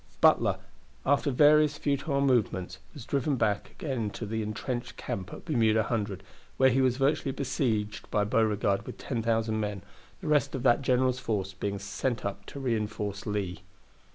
Butler, 0.19 0.57
after 1.05 1.29
various 1.29 1.77
futile 1.77 2.21
movements, 2.21 2.79
was 2.95 3.05
driven 3.05 3.35
back 3.35 3.69
again 3.69 4.09
to 4.09 4.25
his 4.25 4.41
intrenched 4.41 4.97
camp 4.97 5.31
at 5.31 5.45
Bermuda 5.45 5.83
Hundred, 5.83 6.23
where 6.57 6.71
he 6.71 6.81
was 6.81 6.97
virtually 6.97 7.31
besieged 7.31 8.09
by 8.09 8.23
Beauregard 8.23 8.87
with 8.87 8.97
10,000 8.97 9.59
men, 9.59 9.83
the 10.19 10.27
rest 10.27 10.55
of 10.55 10.63
that 10.63 10.81
general's 10.81 11.19
force 11.19 11.53
being 11.53 11.77
sent 11.77 12.25
up 12.25 12.47
to 12.47 12.59
reinforce 12.59 13.27
Lee. 13.27 13.61